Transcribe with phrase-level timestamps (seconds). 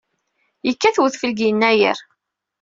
[0.67, 1.97] Yekkat wedfel deg yennayer.